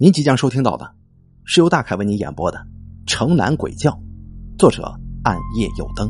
[0.00, 0.94] 您即将收听到的，
[1.44, 2.58] 是由大凯为您演播的
[3.04, 3.90] 《城南鬼叫》，
[4.56, 6.08] 作者暗夜有灯，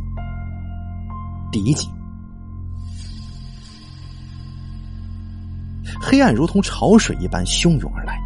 [1.50, 1.88] 第一集。
[5.98, 8.20] 黑暗如同潮水一般汹涌而来，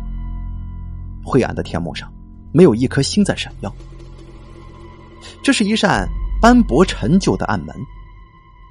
[1.24, 2.12] 灰暗的天幕上
[2.52, 3.72] 没有一颗星在闪耀。
[5.44, 6.08] 这是一扇
[6.40, 7.72] 斑驳陈旧的暗门，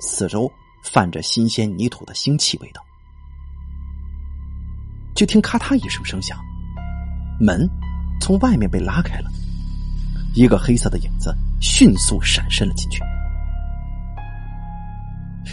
[0.01, 0.51] 四周
[0.83, 2.83] 泛着新鲜泥土的腥气味道。
[5.15, 6.37] 就听咔嗒一声声响。
[7.41, 7.67] 门
[8.19, 9.29] 从外面被拉开了，
[10.33, 13.01] 一个黑色的影子迅速闪身了进去。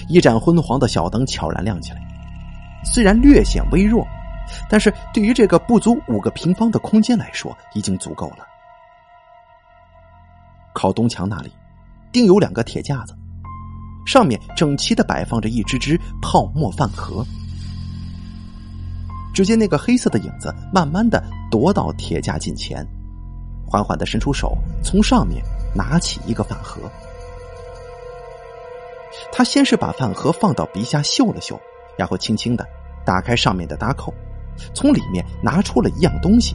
[0.08, 2.00] 一盏昏黄的小灯悄然亮起来，
[2.84, 4.06] 虽然略显微弱，
[4.68, 8.46] 但是对于这个不足五个平方的空间来说，已经足够了。
[10.74, 11.52] 靠东墙那里，
[12.12, 13.14] 钉有两个铁架子，
[14.06, 17.26] 上面整齐的摆放着一只只泡沫饭盒。
[19.34, 22.86] 只见那个黑色的影子慢慢的踱到铁架近前，
[23.66, 25.42] 缓缓的伸出手，从上面
[25.74, 26.80] 拿起一个饭盒。
[29.32, 31.58] 他先是把饭盒放到鼻下嗅了嗅，
[31.96, 32.66] 然后轻轻的
[33.04, 34.12] 打开上面的搭扣，
[34.74, 36.54] 从里面拿出了一样东西，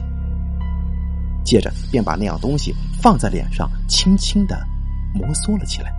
[1.44, 4.58] 接着便把那样东西放在脸上，轻轻的
[5.14, 5.92] 摩挲了起来，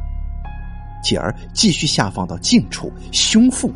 [1.03, 3.71] 继而继续下放到近处、胸腹。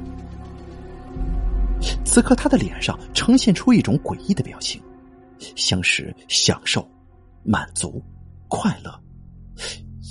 [2.04, 4.82] 此刻，他的脸上呈现出一种诡异的表情，
[5.56, 6.88] 像是享受、
[7.44, 8.04] 满足、
[8.48, 9.00] 快乐，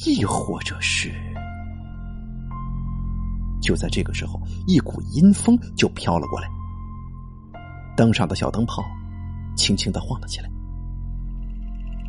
[0.07, 1.13] 亦或者是……
[3.61, 6.49] 就在这个时候，一股阴风就飘了过来，
[7.97, 8.83] 灯上的小灯泡
[9.57, 10.49] 轻轻的晃了起来。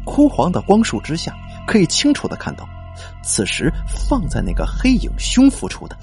[0.06, 1.36] 枯黄的光束之下，
[1.68, 2.68] 可以清楚的看到，
[3.24, 5.98] 此时放在那个黑影胸腹处的，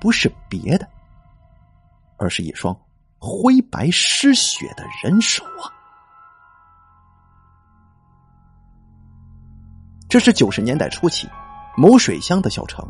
[0.00, 0.86] 不是别的，
[2.18, 2.76] 而是一双。
[3.20, 5.72] 灰白失血的人手啊！
[10.08, 11.28] 这是九十年代初期
[11.76, 12.82] 某水乡的小城，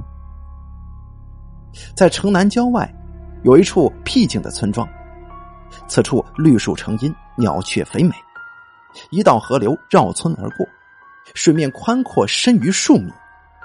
[1.96, 2.88] 在城南郊外
[3.42, 4.88] 有一处僻静的村庄，
[5.88, 8.14] 此处绿树成荫，鸟雀肥美，
[9.10, 10.64] 一道河流绕村而过，
[11.34, 13.12] 水面宽阔深于数米，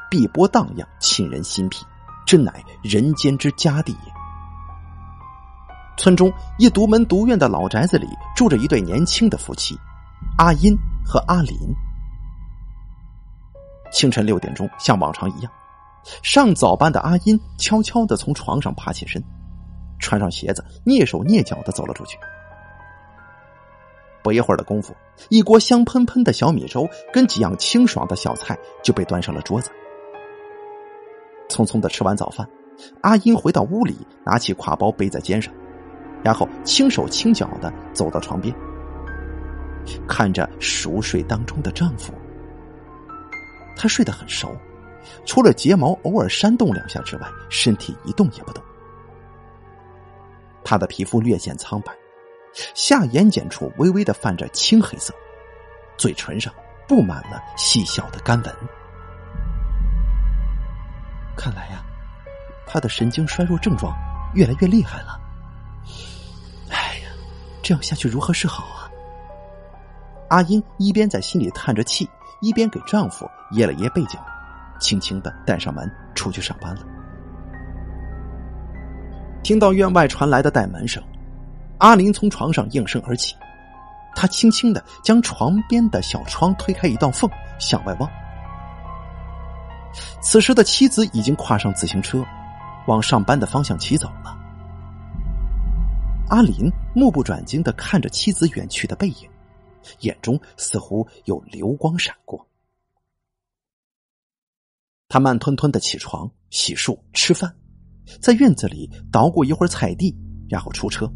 [0.09, 1.85] 碧波荡漾，沁人心脾，
[2.25, 2.51] 真乃
[2.81, 4.13] 人间之佳地也。
[5.95, 9.77] 村中一独门独院的老宅子里，住着一对年轻的夫妻，
[10.39, 11.55] 阿英和阿林。
[13.93, 15.51] 清晨六点钟，像往常一样，
[16.23, 19.23] 上早班的阿英悄悄的从床上爬起身，
[19.99, 22.17] 穿上鞋子，蹑手蹑脚的走了出去。
[24.23, 24.95] 不一会儿的功夫，
[25.29, 29.69] 一锅香喷喷的小米粥跟几样清爽的小菜就被端上了桌子。
[31.49, 32.49] 匆匆的吃完早饭，
[33.01, 35.53] 阿英回到屋里，拿起挎包背在肩上。
[36.23, 38.55] 然后轻手轻脚的走到床边，
[40.07, 42.13] 看着熟睡当中的丈夫，
[43.75, 44.55] 他睡得很熟，
[45.25, 48.63] 除了睫毛偶尔扇动两下之外，身体一动也不动。
[50.63, 51.91] 他的皮肤略显苍白，
[52.73, 55.13] 下眼睑处微微的泛着青黑色，
[55.97, 56.53] 嘴唇上
[56.87, 58.55] 布满了细小的干纹。
[61.35, 61.83] 看来呀，
[62.65, 63.93] 他的神经衰弱症状
[64.35, 65.19] 越来越厉害了。
[66.69, 67.09] 哎呀
[67.61, 68.89] 这样下去如何是好啊？
[70.29, 72.09] 阿英一边在心里叹着气，
[72.43, 74.19] 一边给丈夫掖了掖被角，
[74.77, 76.81] 轻轻的带上门出去上班了。
[79.41, 81.01] 听到院外传来的带门声，
[81.77, 83.33] 阿林从床上应声而起，
[84.13, 88.09] 他轻轻的将床边的小窗推开一道缝，向外望。
[90.21, 92.25] 此时的妻子已经跨上自行车，
[92.87, 94.37] 往上班的方向骑走了。
[96.27, 99.29] 阿林目不转睛的看着妻子远去的背影，
[99.99, 102.47] 眼中似乎有流光闪过。
[105.07, 107.55] 他慢吞吞的起床、洗漱、吃饭，
[108.19, 110.15] 在院子里捣鼓一会儿菜地，
[110.49, 111.11] 然后出车。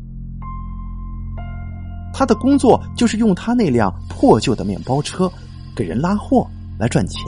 [2.13, 5.31] 他的工作就是用他那辆破旧的面包车
[5.75, 6.47] 给人拉货
[6.80, 7.24] 来赚钱。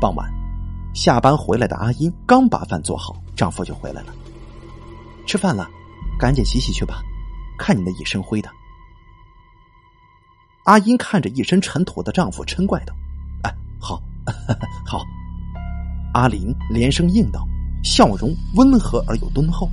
[0.00, 0.28] 傍晚，
[0.94, 4.14] 下班回来的阿英刚把饭做好，丈夫就回来了。
[5.26, 5.68] 吃饭了，
[6.18, 7.02] 赶紧洗洗去吧，
[7.58, 8.50] 看你那一身灰的。
[10.68, 12.94] 阿英看着一身尘土的丈夫，嗔怪道
[13.42, 13.98] ：“哎，好，
[14.84, 15.02] 好。”
[16.12, 17.48] 阿林连声应道，
[17.82, 19.66] 笑容温和而又敦厚。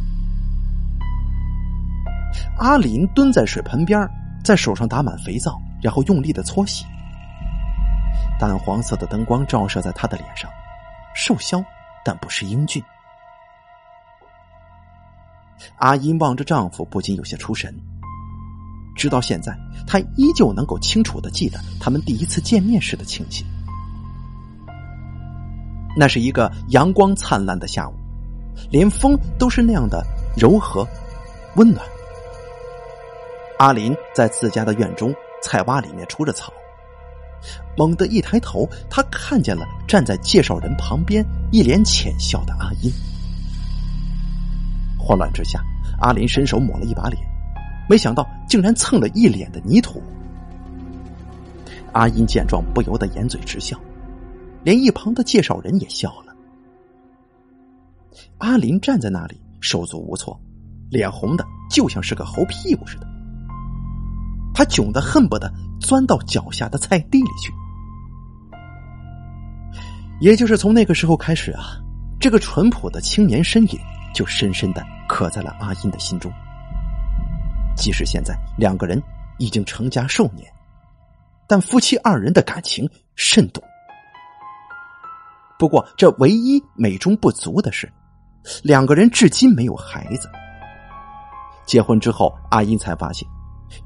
[2.58, 4.10] 阿林蹲在水盆边，
[4.42, 6.86] 在手上打满肥皂，然后用力的搓洗。
[8.40, 10.50] 淡黄色的灯光照射在他的脸上，
[11.14, 11.62] 瘦削
[12.06, 12.82] 但不失英俊。
[15.76, 17.78] 阿英望着丈夫，不禁有些出神。
[19.06, 19.56] 直到现在，
[19.86, 23.46] 他依旧能够清楚的记得他们第一次见面时的情形。
[25.96, 27.94] 那是一个阳光灿烂的下午，
[28.72, 30.04] 连风都是那样的
[30.36, 30.88] 柔和、
[31.56, 31.86] 温暖。
[33.60, 35.14] 阿林在自家的院中
[35.44, 36.52] 菜洼里面除着草，
[37.78, 42.92] 猛地一抬头，他看见了站在介绍人旁边一脸浅笑的阿英。
[44.98, 45.64] 慌乱之下，
[46.02, 47.22] 阿林伸手抹了一把脸，
[47.88, 50.02] 没想到竟然蹭了一脸的泥土。
[51.94, 53.80] 阿英见状，不由得掩嘴直笑。
[54.64, 56.36] 连一旁的介绍人也笑了。
[58.40, 60.40] 阿林站在那里手足无措，
[60.90, 63.08] 脸红的就像是个猴屁股似的。
[64.54, 67.54] 他窘得恨不得钻到脚下的菜地里去。
[70.20, 71.78] 也就是从那个时候开始啊，
[72.20, 73.80] 这个淳朴的青年身影
[74.14, 76.32] 就深深的刻在了阿英的心中。
[77.76, 79.02] 即使现在两个人
[79.38, 80.52] 已经成家数年，
[81.48, 83.62] 但夫妻二人的感情甚笃。
[85.58, 87.92] 不过，这唯一美中不足的是，
[88.64, 90.30] 两个人至今没有孩子。
[91.66, 93.28] 结婚之后，阿英才发现，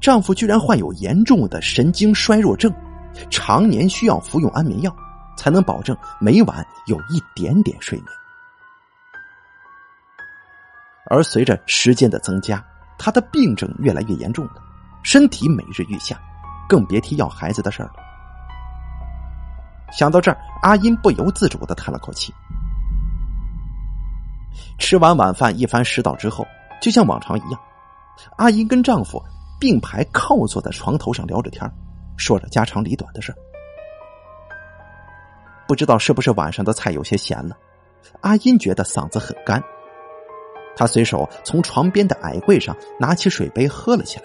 [0.00, 2.72] 丈夫居然患有严重的神经衰弱症，
[3.30, 4.94] 常年需要服用安眠药，
[5.36, 8.08] 才能保证每晚有一点点睡眠。
[11.06, 12.64] 而随着时间的增加，
[13.02, 14.62] 他的病症越来越严重了，
[15.02, 16.20] 身体每日愈下，
[16.68, 17.94] 更别提要孩子的事儿了。
[19.90, 22.30] 想到这儿，阿英不由自主的叹了口气。
[24.78, 26.46] 吃完晚饭，一番食道之后，
[26.82, 27.58] 就像往常一样，
[28.36, 29.24] 阿英跟丈夫
[29.58, 31.68] 并排靠坐在床头上聊着天
[32.18, 33.34] 说着家长里短的事
[35.66, 37.56] 不知道是不是晚上的菜有些咸了，
[38.20, 39.62] 阿英觉得嗓子很干，
[40.76, 44.24] 她随手从床边的矮柜上拿起水杯喝了起来。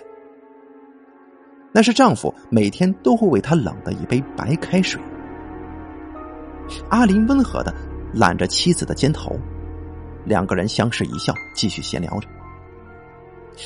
[1.72, 5.02] 那是丈夫每天都会为她冷的一杯白开水。
[6.90, 7.74] 阿林温和的
[8.14, 9.38] 揽着妻子的肩头，
[10.24, 12.28] 两个人相视一笑，继续闲聊着。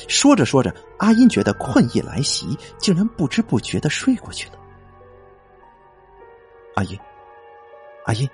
[0.08, 4.54] 说着说着，阿英觉得困意来袭，竟然不知不觉的睡过去了。
[6.74, 6.98] 阿英，
[8.04, 8.28] 阿英。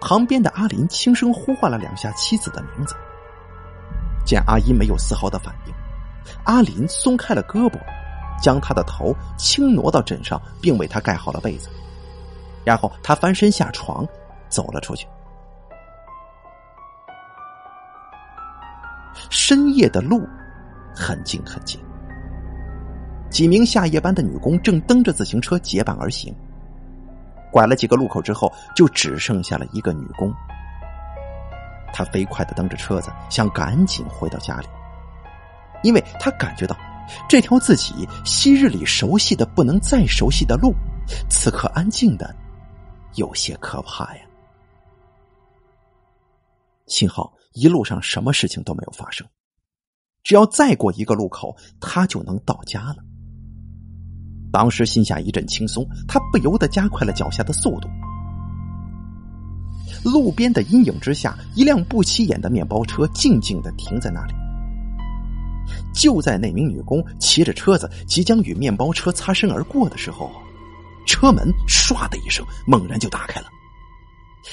[0.00, 2.94] 旁边的阿林轻声呼唤了两下妻子的名字。
[4.24, 5.74] 见阿英没有丝毫的反应，
[6.44, 7.78] 阿林松开了胳膊，
[8.42, 11.68] 将她的头轻挪到枕上，并为她盖好了被子。
[12.64, 14.06] 然后他翻身下床，
[14.50, 15.06] 走了出去。
[19.30, 20.28] 深夜的路
[20.94, 21.80] 很静很静，
[23.30, 26.34] 几名下夜班的女工正蹬着自行车结伴而行。
[27.50, 30.32] 拐了几个路口之后，就只剩下了一个女工。
[31.92, 34.66] 她飞快的蹬着车子，想赶紧回到家里，
[35.82, 36.76] 因为她感觉到
[37.28, 40.74] 这条自己昔日里熟悉的不能再熟悉的路，
[41.28, 42.34] 此刻安静的。
[43.14, 44.20] 有些可怕呀！
[46.86, 49.26] 幸好一路上什么事情都没有发生，
[50.22, 52.96] 只要再过一个路口，他就能到家了。
[54.52, 57.88] 当时心下一阵轻松，他不由得加快了脚下的速度。
[60.04, 64.34] 路边的阴影之下，一辆不起眼的面包车静静的停在那里。
[65.94, 70.30] 就在那名女工骑着车子即将与面包车擦身而过的时候。
[71.06, 73.46] 车门唰的一声，猛然就打开了，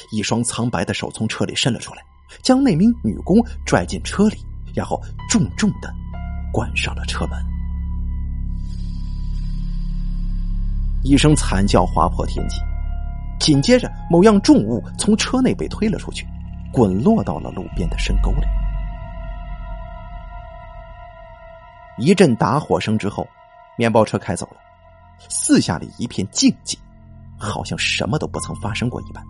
[0.09, 2.01] 一双苍白的手从车里伸了出来，
[2.41, 4.37] 将那名女工拽进车里，
[4.73, 4.97] 然后
[5.29, 5.93] 重重的
[6.53, 7.54] 关上了车门。
[11.05, 12.59] 一声惨叫划破天际，
[13.39, 16.25] 紧接着某样重物从车内被推了出去，
[16.73, 18.47] 滚落到了路边的深沟里。
[21.99, 23.27] 一阵打火声之后，
[23.77, 24.57] 面包车开走了。
[25.29, 26.75] 四下里一片静寂，
[27.37, 29.23] 好像什么都不曾发生过一般。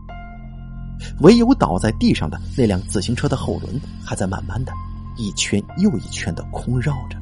[1.20, 4.72] 唯有倒在地上的那辆自行车的后轮，还在慢慢的
[5.18, 7.18] 一圈又一圈的空绕着。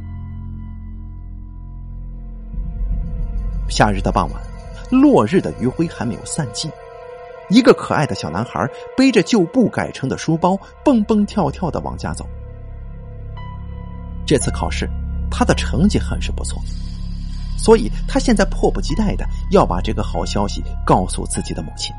[3.70, 4.42] 夏日的傍晚，
[4.90, 6.72] 落日的余晖还没有散尽，
[7.50, 12.26] 一个可爱的小男孩背着旧布改成的书包，蹦蹦跳跳的往家走。
[14.26, 14.90] 这次考试，
[15.32, 16.62] 他的成绩很是不错。
[17.58, 21.96] 所以他现在迫不及待的要把这个好消息告诉自己的母亲，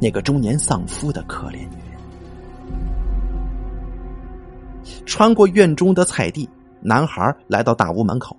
[0.00, 2.00] 那个中年丧夫的可怜女人。
[5.06, 6.48] 穿过院中的菜地，
[6.80, 8.36] 男孩来到大屋门口，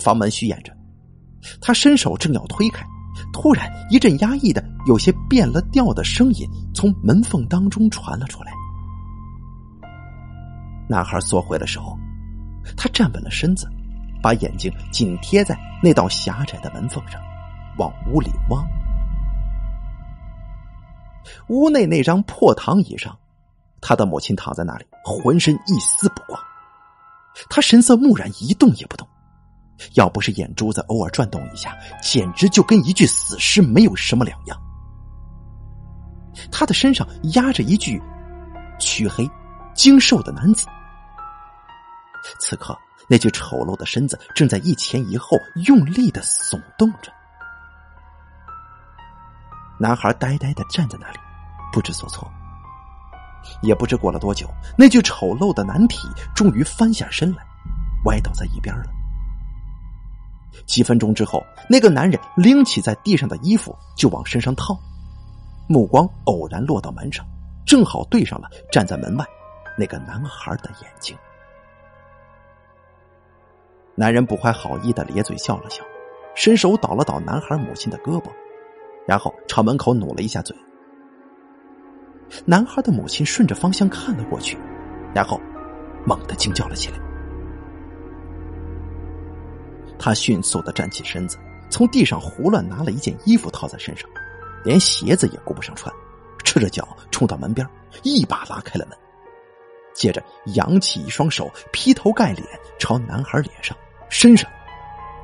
[0.00, 0.73] 房门虚掩着，
[1.60, 2.84] 他伸手正要推开，
[3.32, 8.52] 突然一阵压抑的、有些变了调的声音从门缝当中传了出来。
[10.88, 11.98] 男孩缩回了手，
[12.76, 13.68] 他站稳了身子。
[14.22, 17.20] 把眼睛紧贴在那道狭窄的门缝上，
[17.76, 18.66] 往屋里望。
[21.48, 23.14] 屋内那张破躺椅上，
[23.82, 26.40] 他的母亲躺在那里，浑身一丝不挂。
[27.50, 29.06] 他神色木然，一动也不动，
[29.94, 34.60] 要不是眼珠子偶尔转动一下，简直就跟一具死尸没有什么两样。
[36.50, 38.00] 他的身上压着一具
[38.78, 39.28] 黢黑、
[39.74, 40.66] 精瘦的男子，
[42.40, 42.76] 此刻
[43.08, 47.12] 那具丑陋的身子正在一前一后用力的耸动着。
[49.78, 51.18] 男孩呆呆的站在那里，
[51.72, 52.30] 不知所措。
[53.60, 57.44] 也不知过了多久，那具丑陋的男体终于翻下身来，
[58.06, 58.84] 歪倒在一边了。
[60.66, 64.78] 几分钟之后，那个男人拎起在地上的衣服就往身上套，
[65.68, 67.24] 目光偶然落到门上，
[67.66, 69.26] 正好对上了站在门外
[69.78, 71.16] 那个男孩的眼睛。
[73.94, 75.82] 男人不怀好意的咧嘴笑了笑，
[76.34, 78.28] 伸手捣了捣男孩母亲的胳膊，
[79.06, 80.56] 然后朝门口努了一下嘴。
[82.44, 84.58] 男孩的母亲顺着方向看了过去，
[85.14, 85.40] 然后
[86.04, 86.98] 猛地惊叫了起来。
[90.04, 91.38] 他迅速的站起身子，
[91.70, 94.06] 从地上胡乱拿了一件衣服套在身上，
[94.62, 95.90] 连鞋子也顾不上穿，
[96.44, 97.66] 赤着脚冲到门边，
[98.02, 98.98] 一把拉开了门，
[99.94, 100.22] 接着
[100.56, 102.46] 扬起一双手，劈头盖脸
[102.78, 103.74] 朝男孩脸上、
[104.10, 104.46] 身上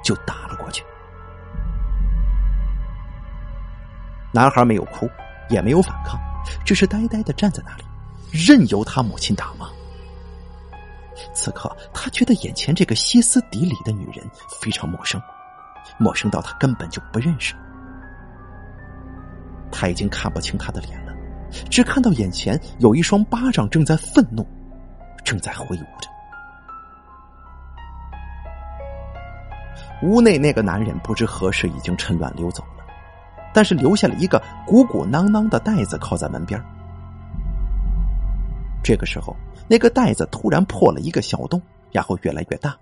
[0.03, 0.83] 就打了过去。
[4.33, 5.07] 男孩没有哭，
[5.51, 6.19] 也没有反抗。
[6.65, 7.85] 只是呆呆的站在那里，
[8.33, 9.69] 任由他母亲打骂。
[11.33, 14.25] 此刻，他觉得眼前这个歇斯底里的女人
[14.61, 15.21] 非常陌生，
[15.99, 17.55] 陌生到他根本就不认识。
[19.71, 21.13] 他已经看不清她的脸了，
[21.71, 24.47] 只看到眼前有一双巴掌正在愤怒，
[25.25, 26.11] 正在挥舞着。
[30.03, 32.71] 屋内那个男人不知何时已经趁乱溜走了。
[33.53, 36.63] 但是留下了一个鼓鼓囊囊的袋子靠在门边。
[38.81, 39.37] 这个时候，
[39.71, 41.63] 那个袋子突然破了一个小洞，
[41.93, 42.77] 然后越来越大，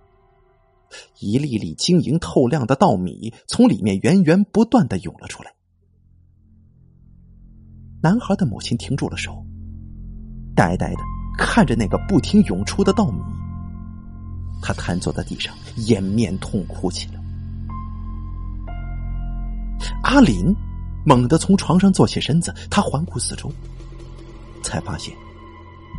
[1.19, 5.53] 一粒粒晶莹透亮的稻米从里面源源不断的涌了出来。
[8.01, 9.45] 男孩的母亲停住了手，
[10.57, 11.01] 呆呆的
[11.37, 13.21] 看着那个不停涌出的稻米，
[14.63, 17.21] 他瘫坐在地上，掩面痛哭起来。
[20.05, 20.57] 阿林
[21.05, 23.53] 猛地从床上坐起身子，他环顾四周，
[24.63, 25.15] 才发现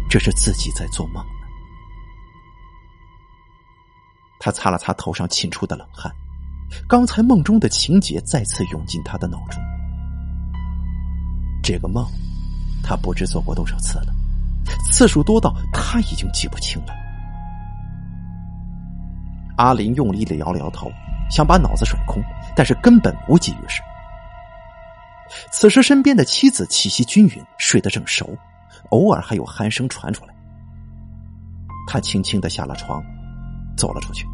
[0.09, 1.31] 这是自己在做梦呢。
[4.39, 6.11] 他擦了擦头上沁出的冷汗，
[6.87, 9.61] 刚才梦中的情节再次涌进他的脑中。
[11.61, 12.05] 这个梦，
[12.83, 14.13] 他不知做过多少次了，
[14.91, 16.93] 次数多到他已经记不清了。
[19.57, 20.91] 阿林用力的摇了摇头。
[21.31, 22.23] 想把脑子甩空，
[22.55, 23.83] 但是根本无济于事。
[25.51, 28.35] 此时，身边的妻子气息均匀，睡得正熟，
[28.89, 30.35] 偶尔还有鼾声传出来。
[31.87, 33.03] 他轻轻的下了床，
[33.77, 34.25] 走了出去。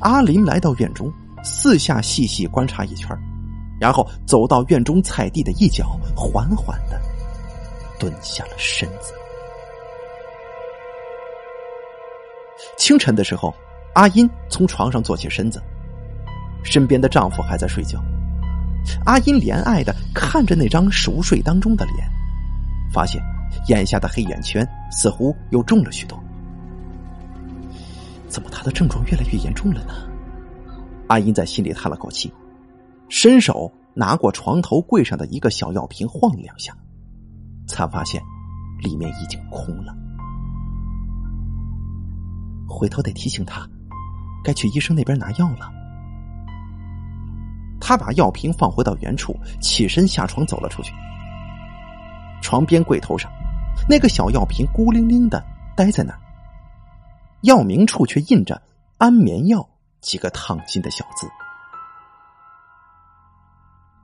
[0.00, 3.16] 阿林来到院中，四下细细观察一圈，
[3.80, 7.00] 然后走到院中菜地的一角，缓缓的
[7.98, 9.12] 蹲下了身子。
[12.76, 13.54] 清晨的时候。
[13.94, 15.62] 阿英从床上坐起身子，
[16.64, 18.02] 身边的丈夫还在睡觉。
[19.04, 22.08] 阿英怜爱的看着那张熟睡当中的脸，
[22.92, 23.22] 发现
[23.68, 26.22] 眼下的黑眼圈似乎又重了许多。
[28.28, 29.92] 怎么他的症状越来越严重了呢？
[31.08, 32.32] 阿英在心里叹了口气，
[33.08, 36.74] 伸手拿过床头柜上的一个小药瓶，晃了两下，
[37.66, 38.22] 才发现
[38.80, 39.94] 里面已经空了。
[42.66, 43.68] 回头得提醒他。
[44.44, 45.70] 该去医生那边拿药了。
[47.92, 50.94] 他把药瓶放回到原处，起身下床走了出去。
[52.40, 53.30] 床边柜头上，
[53.86, 55.44] 那个小药瓶孤零零的
[55.76, 56.18] 待在那儿，
[57.42, 58.62] 药名处却印着
[58.96, 59.68] “安眠药”
[60.00, 61.28] 几个烫金的小字。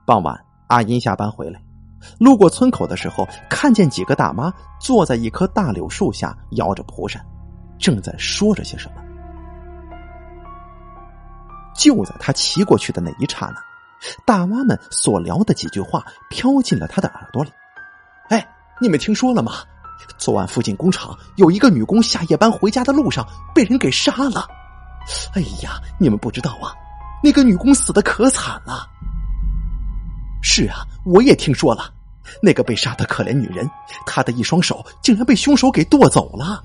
[0.05, 1.59] 傍晚，阿英下班回来，
[2.19, 7.25] 路过村口的时候，看见几个大妈坐在一棵大柳树下，摇着蒲扇，
[7.79, 9.01] 正在说着些什么。
[11.73, 13.59] 就在他骑过去的那一刹那，
[14.25, 17.51] 大妈们所聊的几句话飘进了他的耳朵里。
[18.29, 18.47] 哎，
[18.79, 19.53] 你们听说了吗？
[20.17, 24.47] 昨晚附近工厂有一个女工下夜班回家的路上被人给杀了。
[25.33, 26.71] 哎呀，你们不知道啊，
[27.21, 28.87] 那个女工死的可惨了。
[30.41, 31.91] 是啊，我也听说了，
[32.41, 33.69] 那个被杀的可怜女人，
[34.05, 36.63] 她的一双手竟然被凶手给剁走了，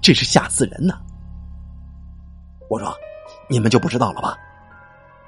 [0.00, 0.94] 真是吓死人呐！
[2.70, 2.94] 我说
[3.50, 4.34] ：“你们就不知道了吧？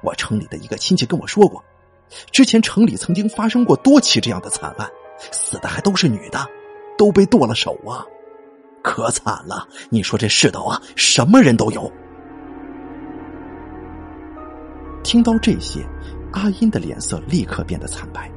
[0.04, 1.64] 我城里的一个亲戚跟我说过，
[2.30, 4.88] 之前城里曾经发生过多起这样的惨案，
[5.32, 6.46] 死的还都是女的，
[6.98, 8.04] 都被剁了手啊，
[8.82, 9.66] 可惨了！
[9.88, 11.90] 你说这世道啊，什么人都有。”
[15.02, 15.86] 听到这些，
[16.32, 18.30] 阿英的脸色立刻变得惨白，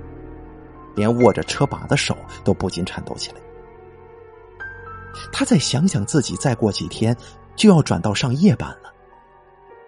[0.96, 3.38] 连握着车把的手都不禁颤抖起来。
[5.32, 7.16] 他再想想自己再过几天
[7.56, 8.94] 就要转到上夜班了，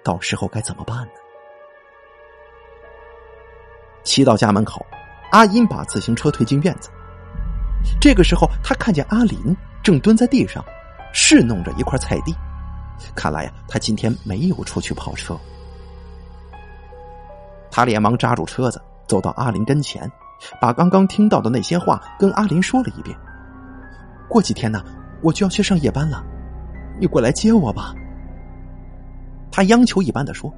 [0.04, 1.19] 到时候该怎么办呢？
[4.20, 4.86] 骑到家门口，
[5.32, 6.90] 阿英把自行车推进院子。
[8.02, 10.62] 这个时候，他看见阿林正蹲在地上
[11.14, 12.36] 侍弄着一块菜地，
[13.16, 15.40] 看来呀，他今天没有出去跑车。
[17.72, 20.12] 他连忙扎住车子，走到阿林跟前，
[20.60, 23.18] 把刚刚听到的那些话跟阿林说了一遍。
[24.28, 24.84] 过几天呢，
[25.22, 26.22] 我就要去上夜班了，
[27.00, 27.94] 你过来接我吧。
[29.50, 30.54] 他央求一般的说：“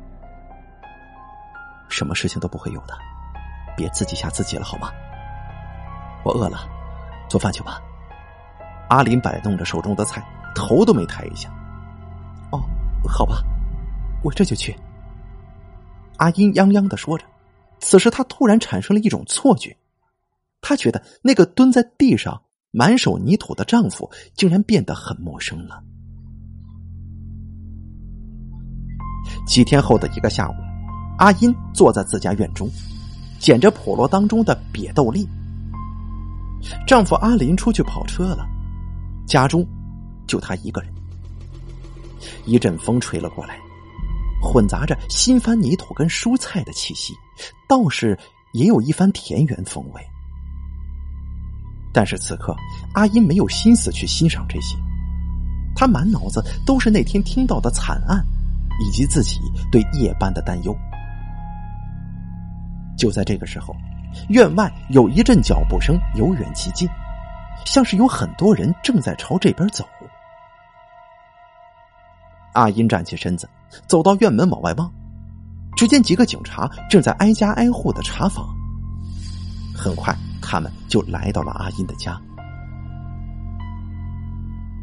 [1.89, 2.97] 什么事情都不会有的，
[3.75, 4.91] 别自己吓自己了，好吗？”
[6.23, 6.67] 我饿了，
[7.29, 7.81] 做饭去吧。
[8.89, 10.23] 阿林摆弄着手中的菜，
[10.53, 11.49] 头都没抬一下。
[12.51, 12.61] 哦，
[13.07, 13.41] 好吧，
[14.23, 14.75] 我这就去。
[16.17, 17.25] 阿英泱泱的说着，
[17.79, 19.75] 此时她突然产生了一种错觉，
[20.61, 25.81] 她觉得那个蹲在地上满手泥土的丈夫竟然变得很陌生了。
[29.47, 30.53] 几天后的一个下午，
[31.17, 32.69] 阿英坐在自家院中，
[33.41, 35.27] 捡着普罗当中的瘪豆粒。
[36.85, 38.47] 丈夫阿林出去跑车了，
[39.27, 39.65] 家中
[40.27, 40.93] 就她一个人。
[42.45, 43.57] 一阵风吹了过来。
[44.43, 47.13] 混杂着新翻泥土跟蔬菜的气息，
[47.67, 48.17] 倒是
[48.53, 50.01] 也有一番田园风味。
[51.93, 52.55] 但是此刻，
[52.93, 54.75] 阿英没有心思去欣赏这些，
[55.75, 58.23] 她满脑子都是那天听到的惨案，
[58.83, 59.39] 以及自己
[59.71, 60.75] 对夜班的担忧。
[63.01, 63.75] 就在这个时候，
[64.29, 66.87] 院外有一阵脚步声由远及近，
[67.65, 69.83] 像是有很多人正在朝这边走。
[72.53, 73.49] 阿英站起身子，
[73.87, 74.93] 走到院门往外望，
[75.75, 78.47] 只见几个警察正在挨家挨户的查访。
[79.75, 82.15] 很快，他们就来到了阿英的家。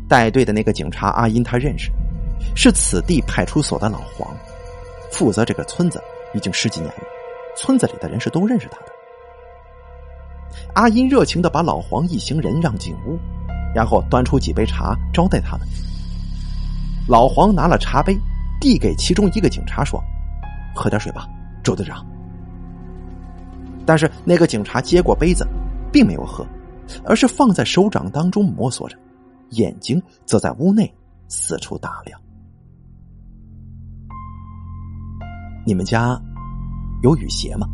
[0.09, 1.92] 带队的那个警察阿英他认识，
[2.57, 4.28] 是此地派出所的老黄，
[5.12, 6.02] 负责这个村子
[6.35, 7.02] 已经十几年了，
[7.59, 8.92] 村子里的人是都认识他的。
[10.75, 13.18] 阿英热情的把老黄一行人让进屋，
[13.75, 15.66] 然后端出几杯茶招待他们。
[17.09, 18.16] 老黄拿了茶杯，
[18.61, 20.01] 递给其中一个警察说
[20.73, 21.29] ：“喝点水吧，
[21.64, 22.07] 周队长。”
[23.85, 25.44] 但是那个警察接过杯子，
[25.92, 26.47] 并没有喝，
[27.05, 28.97] 而是放在手掌当中摸索着，
[29.51, 30.92] 眼睛则在屋内
[31.27, 32.21] 四处打量。
[35.66, 36.21] 你们家
[37.03, 37.67] 有雨鞋吗？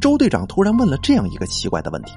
[0.00, 2.14] 周队长突然问了这样一个奇怪的问题。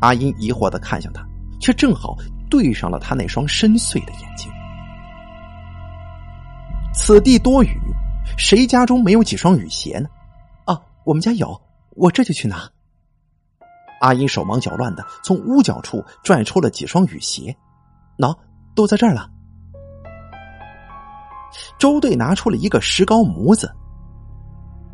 [0.00, 1.24] 阿英疑惑的看向他，
[1.60, 2.16] 却正好。
[2.50, 4.50] 对上了他那双深邃的眼睛。
[6.92, 7.80] 此地多雨，
[8.36, 10.08] 谁家中没有几双雨鞋呢？
[10.64, 12.68] 啊，我们家有，我这就去拿。
[14.00, 17.56] 阿英手忙脚乱的从屋角处拽出了几双雨鞋，
[18.18, 18.36] 喏，
[18.74, 19.30] 都在这儿了。
[21.78, 23.72] 周队拿出了一个石膏模子，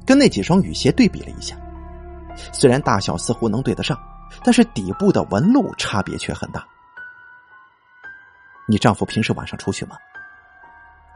[0.06, 1.56] 跟那几双雨鞋对比了一下，
[2.52, 3.98] 虽然大小似乎能对得上，
[4.44, 6.64] 但是底部的纹路差别却很大。
[8.68, 9.96] 你丈夫平时晚上出去吗？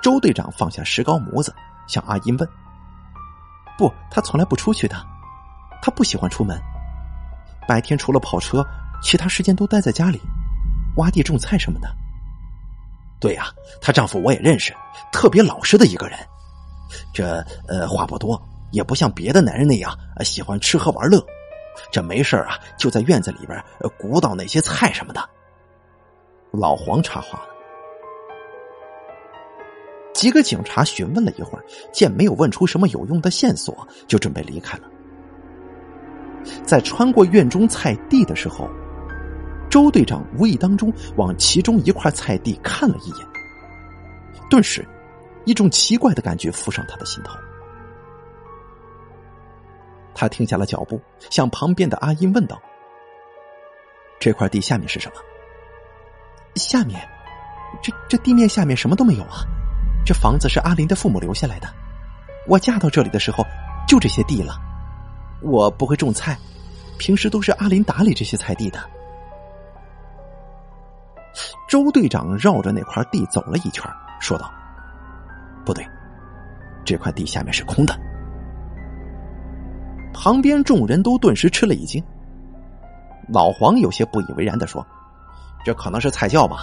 [0.03, 1.55] 周队长放下石膏模子，
[1.87, 2.48] 向阿英问
[3.76, 4.96] ：“不，他从来不出去的，
[5.83, 6.59] 他不喜欢出门。
[7.68, 8.66] 白天除了跑车，
[9.03, 10.20] 其他时间都待在家里，
[10.96, 11.88] 挖地种菜什么的。”
[13.20, 14.74] 对呀，她丈夫我也认识，
[15.12, 16.18] 特别老实的一个人。
[17.12, 21.24] 这呃话不多，也不像别的男人那样喜欢吃喝玩乐。
[21.90, 23.62] 这没事啊，就在院子里边
[23.98, 25.28] 鼓捣那些菜什么的。
[26.50, 27.48] 老黄插话了，
[30.12, 34.85] 几个警察询问了一会儿，见没有问出什么有用的线索，就准备离开了。
[36.64, 38.68] 在穿过院中菜地的时候，
[39.70, 43.26] 周队长无意当中往其中一块菜地看了一眼，
[44.50, 44.85] 顿时，
[45.44, 47.38] 一种奇怪的感觉浮上他的心头。
[50.14, 52.61] 他停下了脚步，向旁边的阿英问道
[54.20, 55.14] ：“这块地下面是什么？”
[56.57, 57.01] 下面，
[57.83, 59.44] 这这地面下面什么都没有啊！
[60.05, 61.68] 这房子是阿林的父母留下来的。
[62.49, 63.44] 我嫁到这里的时候，
[63.87, 64.55] 就这些地了。
[65.42, 66.37] 我不会种菜，
[66.99, 68.81] 平时都是阿林打理这些菜地的。
[71.68, 73.88] 周队长绕着那块地走了一圈，
[74.20, 74.53] 说道
[75.64, 75.87] ：“不对，
[76.85, 77.96] 这块地下面是空的。
[80.12, 82.03] 旁边众人都顿时吃了一惊。
[83.29, 84.85] 老黄有些不以为然的说
[85.64, 86.62] ：“这可能是菜窖吧？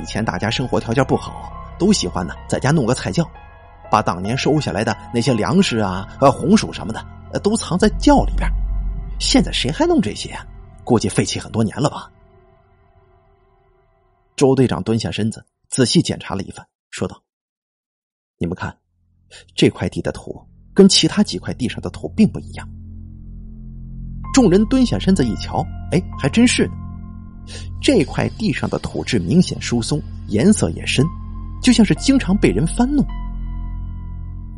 [0.00, 3.24] 以前大家生活条件不好，都喜欢呢，在家弄个菜窖，
[3.90, 8.48] 把当年收下来的那些粮食啊、呃红薯什么的，都藏在窖里边。
[9.20, 10.44] 现在谁还弄这些啊？
[10.82, 12.10] 估计废弃很多年了吧？”
[14.34, 17.22] 周队长蹲下身子，仔细检查了一番，说道
[18.36, 18.76] ：“你们看，
[19.54, 22.68] 这块地的土跟其他几块地上的土并不一样。”
[24.34, 26.72] 众人蹲下身子一瞧，哎，还真是的。
[27.80, 31.06] 这块地上的土质明显疏松，颜色也深，
[31.62, 33.06] 就像是经常被人翻弄。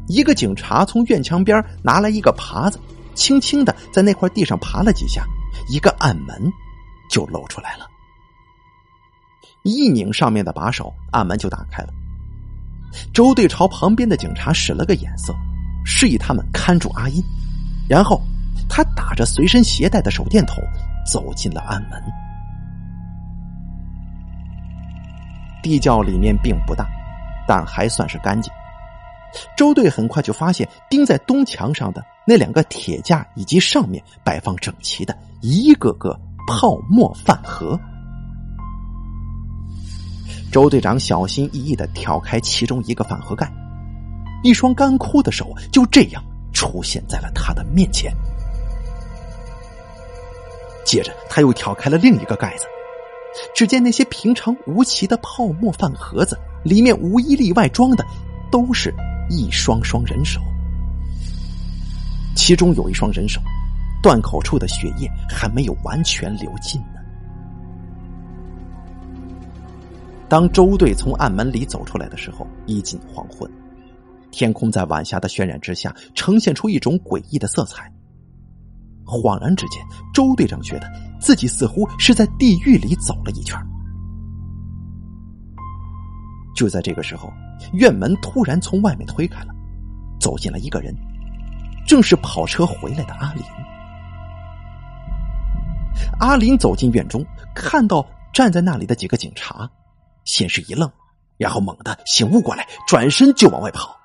[0.08, 2.78] 一个警察从院墙边拿来一个耙子，
[3.14, 5.26] 轻轻的在那块地上爬了几下，
[5.68, 6.40] 一个暗门
[7.10, 7.86] 就露出来了。
[9.64, 11.88] 一拧上面的把手，暗门就打开了。
[13.12, 15.34] 周队朝旁边的警察使了个眼色，
[15.86, 17.22] 示意他们看住阿英，
[17.88, 18.20] 然后。
[18.68, 20.56] 他打着随身携带的手电筒
[21.06, 22.02] 走进了暗门。
[25.62, 26.88] 地窖里面并不大，
[27.46, 28.52] 但还算是干净。
[29.56, 36.18] 周队很快就发现钉在东墙上的那两个铁架，以及上面摆放整齐的一个个
[36.48, 37.78] 泡沫饭盒。
[40.50, 43.50] 周队长小心翼翼的挑开其中一个饭盒盖，
[44.42, 46.22] 一双干枯的手就这样
[46.52, 48.12] 出现在了他的面前。
[50.84, 52.64] 接着，他又挑开了另一个盖子，
[53.54, 58.04] 只见那些平常无奇的泡沫饭盒子里面无一例外装的
[58.52, 58.94] 都是
[59.28, 60.40] 一双双人手，
[62.36, 63.40] 其中有一双人手，
[64.00, 67.00] 断口处的血液还没有完全流尽呢。
[70.28, 73.50] 当周队从暗门里走出来的时候，已近黄昏，
[74.36, 77.90] 天空在晚霞的渲染之下，呈现出一种诡异的色彩。
[79.06, 80.86] 恍然之间，周队长觉得
[81.18, 83.58] 自己似乎是在地狱里走了一圈。
[86.54, 87.32] 就在这个时候，
[87.72, 89.54] 院门突然从外面推开了，
[90.20, 90.94] 走进了一个人，
[91.86, 93.42] 正是跑车回来的阿林。
[96.20, 99.66] 阿林走进院中，看到站在那里的几个警察，
[100.24, 100.90] 先是一愣，
[101.38, 103.95] 然后猛地醒悟过来，转身就往外跑。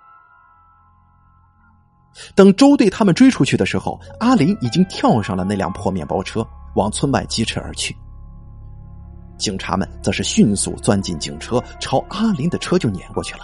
[2.36, 6.45] 等周队他们追出去的时候，阿林已经跳上了那辆破面包车，
[6.76, 7.95] 往村外疾驰而去。
[9.38, 13.41] 警察们则是迅速钻进警车，朝阿林的车就撵过去了。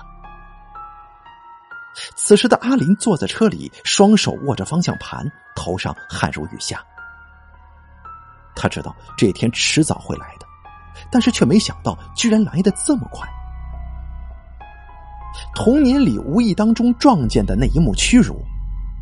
[2.16, 5.26] 此时的阿林坐在车里，双手握着方向盘，
[5.56, 6.84] 头上汗如雨下。
[8.56, 10.46] 他知道这天迟早会来的，
[11.10, 13.28] 但是却没想到居然来的这么快。
[15.56, 18.40] 童年里无意当中撞见的那一幕屈辱。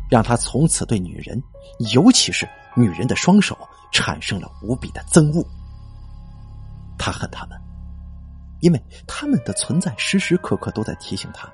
[0.08, 1.42] 让他从此对女人，
[1.92, 3.56] 尤其是女人的双手，
[3.92, 5.44] 产生了无比的憎恶。
[6.98, 7.58] 他恨他们，
[8.60, 11.52] 因为他们的存在时时刻刻都在提醒他，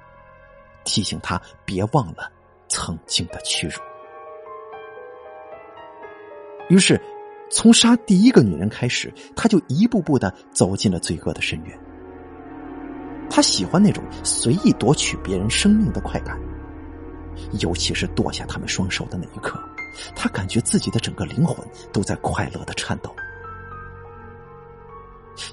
[0.84, 2.30] 提醒他别忘了
[2.68, 3.80] 曾经的屈辱。
[6.68, 7.00] 于是，
[7.50, 11.78] 从杀第一个女人开始，他就一步步的走进了罪恶的深渊。
[13.28, 16.38] 他喜欢那种随意夺取别人生命的快感。
[17.60, 19.58] 尤其是剁下他们双手的那一刻，
[20.14, 23.14] 他感觉自己的整个灵魂都在快乐的颤抖。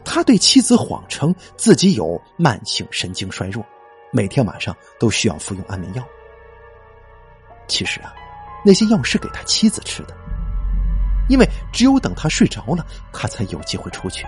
[0.04, 3.66] 他对妻子谎称自己有慢性神经衰弱，
[4.12, 6.04] 每天晚上都需要服用安眠药。
[7.68, 8.14] 其实啊，
[8.66, 10.16] 那些药是给他妻子吃的，
[11.30, 14.26] 因为只有等他睡着了，他才有机会出去。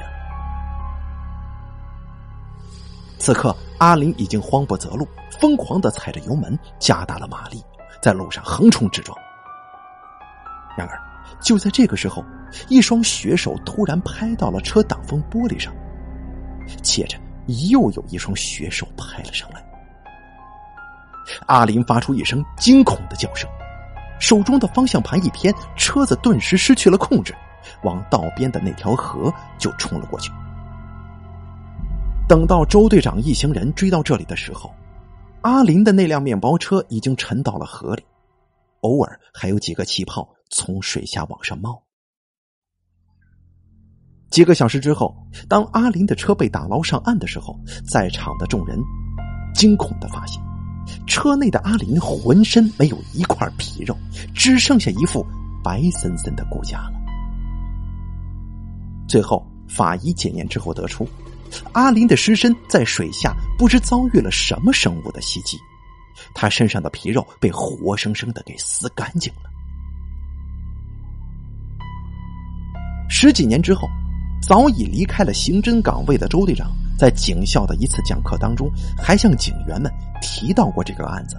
[3.22, 5.08] 此刻，阿林已经慌不择路，
[5.40, 7.64] 疯狂的踩着油门，加大了马力，
[8.02, 9.16] 在路上横冲直撞。
[10.76, 11.00] 然而，
[11.40, 12.26] 就在这个时候，
[12.68, 15.72] 一双血手突然拍到了车挡风玻璃上，
[16.82, 17.16] 接着
[17.70, 19.64] 又有一双血手拍了上来。
[21.46, 23.48] 阿林发出一声惊恐的叫声，
[24.20, 27.36] 手中的方向盘一偏，车子顿时失去了控制，
[27.84, 30.32] 往道边的那条河就冲了过去。
[32.32, 34.74] 等到周队长一行人追到这里的时候，
[35.42, 38.06] 阿林的那辆面包车已经沉到了河里，
[38.80, 41.84] 偶尔还有几个气泡从水下往上冒。
[44.30, 45.14] 几个小时之后，
[45.50, 48.80] 当阿林的车被打捞上岸的时候，在场的众人
[49.54, 50.42] 惊恐的发现，
[51.06, 53.94] 车内的阿林浑身没有一块皮肉，
[54.34, 55.22] 只剩下一副
[55.62, 56.94] 白森森的骨架了。
[59.06, 61.06] 最后，法医检验之后得出。
[61.74, 65.58] 阿林的尸身在水下不知遭遇了什么生物的袭击，
[66.34, 69.50] 他身上的皮肉被活生生的给撕干净了。
[73.10, 73.88] 十几年之后，
[74.42, 81.36] 早已离开了刑侦岗位的周队长，在警校的一次讲课当中，还向警员们提到过这个案子。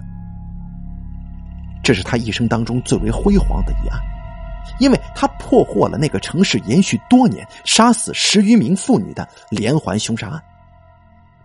[1.83, 3.99] 这是他一生当中最为辉煌的一案。
[4.79, 10.43] 因为他破获了那个城市延续多年、杀死十余名妇女的连环凶杀案，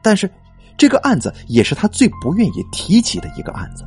[0.02, 0.30] 但是
[0.76, 3.84] 这个案子也是他最不愿意提起的一个案子，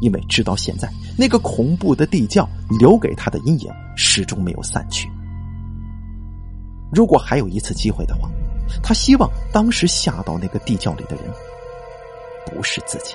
[0.00, 5.08] 因为直到现在，那个恐怖的地窖留给他的阴影始终没有散去。
[6.92, 8.28] 如果还有一次机会的话，
[8.82, 11.24] 他希望当时下到那个地窖里的人
[12.46, 13.14] 不是自己。